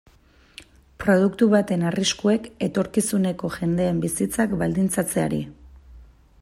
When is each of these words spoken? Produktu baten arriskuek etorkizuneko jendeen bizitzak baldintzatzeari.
Produktu 1.03 1.47
baten 1.51 1.83
arriskuek 1.89 2.49
etorkizuneko 2.69 3.51
jendeen 3.59 3.99
bizitzak 4.07 4.57
baldintzatzeari. 4.63 5.43